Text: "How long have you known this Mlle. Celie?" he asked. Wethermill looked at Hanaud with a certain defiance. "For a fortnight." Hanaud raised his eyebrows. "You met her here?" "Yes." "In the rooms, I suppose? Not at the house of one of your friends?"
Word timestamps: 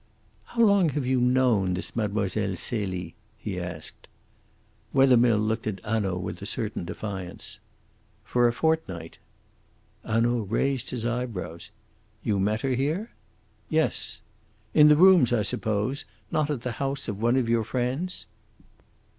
"How 0.45 0.63
long 0.63 0.89
have 0.97 1.05
you 1.05 1.21
known 1.21 1.75
this 1.75 1.95
Mlle. 1.95 2.27
Celie?" 2.55 3.13
he 3.37 3.59
asked. 3.59 4.07
Wethermill 4.93 5.37
looked 5.37 5.67
at 5.67 5.79
Hanaud 5.85 6.17
with 6.17 6.41
a 6.41 6.47
certain 6.47 6.85
defiance. 6.85 7.59
"For 8.23 8.47
a 8.47 8.51
fortnight." 8.51 9.19
Hanaud 10.03 10.47
raised 10.49 10.89
his 10.89 11.05
eyebrows. 11.05 11.69
"You 12.23 12.39
met 12.39 12.61
her 12.61 12.73
here?" 12.73 13.11
"Yes." 13.69 14.21
"In 14.73 14.87
the 14.87 14.97
rooms, 14.97 15.31
I 15.31 15.43
suppose? 15.43 16.03
Not 16.31 16.49
at 16.49 16.61
the 16.61 16.79
house 16.81 17.07
of 17.07 17.21
one 17.21 17.35
of 17.35 17.47
your 17.47 17.63
friends?" 17.63 18.25